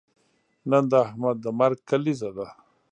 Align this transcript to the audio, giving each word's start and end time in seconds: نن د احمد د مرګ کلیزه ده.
نن 0.69 0.83
د 0.91 0.93
احمد 1.05 1.37
د 1.43 1.47
مرګ 1.59 1.77
کلیزه 1.89 2.29
ده. 2.37 2.47